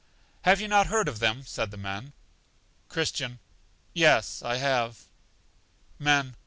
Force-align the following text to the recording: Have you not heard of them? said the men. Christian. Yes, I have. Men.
Have 0.41 0.59
you 0.59 0.67
not 0.67 0.87
heard 0.87 1.07
of 1.07 1.19
them? 1.19 1.43
said 1.45 1.69
the 1.69 1.77
men. 1.77 2.13
Christian. 2.89 3.37
Yes, 3.93 4.41
I 4.41 4.55
have. 4.55 5.03
Men. 5.99 6.35